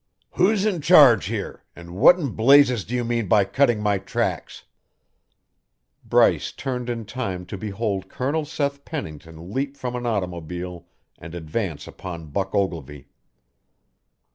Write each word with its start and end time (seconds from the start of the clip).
"Who's 0.31 0.65
in 0.65 0.81
charge 0.81 1.25
here, 1.27 1.63
and 1.75 1.91
what 1.95 2.17
in 2.19 2.31
blazes 2.31 2.85
do 2.85 2.95
you 2.95 3.03
mean 3.05 3.27
by 3.27 3.45
cutting 3.45 3.83
my 3.83 3.99
tracks?" 3.99 4.63
Bryce 6.03 6.51
turned 6.51 6.89
in 6.89 7.05
time 7.05 7.45
to 7.45 7.55
behold 7.55 8.09
Colonel 8.09 8.43
Seth 8.45 8.83
Pennington 8.83 9.53
leap 9.53 9.77
from 9.77 9.95
an 9.95 10.07
automobile 10.07 10.87
and 11.19 11.35
advance 11.35 11.85
upon 11.87 12.31
Buck 12.31 12.55
Ogilvy. 12.55 13.09